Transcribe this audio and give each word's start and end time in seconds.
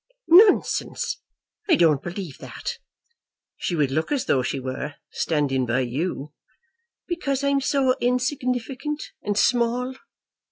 "Nonsense. 0.29 1.21
I 1.69 1.75
don't 1.75 2.01
believe 2.01 2.39
that." 2.39 2.79
"She 3.55 3.75
would 3.75 3.91
look 3.91 4.11
as 4.11 4.25
though 4.25 4.41
she 4.41 4.59
were, 4.59 4.95
standing 5.11 5.67
by 5.67 5.81
you." 5.81 6.33
"Because 7.05 7.43
I 7.43 7.49
am 7.49 7.61
so 7.61 7.93
insignificant 8.01 9.11
and 9.21 9.37
small." 9.37 9.93